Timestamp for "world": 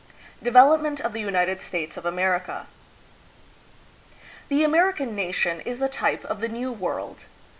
6.71-7.25